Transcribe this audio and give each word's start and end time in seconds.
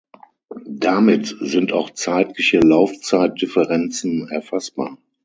Damit 0.65 1.35
sind 1.41 1.73
auch 1.73 1.91
zeitliche 1.91 2.57
Laufzeitdifferenzen 2.57 4.27
erfassbar. 4.29 4.97